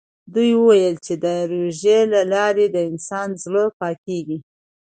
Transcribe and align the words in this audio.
ده 0.33 0.43
وویل 0.59 0.95
چې 1.05 1.13
د 1.23 1.25
روژې 1.51 1.99
له 2.13 2.21
لارې 2.33 2.65
د 2.69 2.77
انسان 2.89 3.29
زړه 3.43 3.63
پاکېږي. 3.79 4.37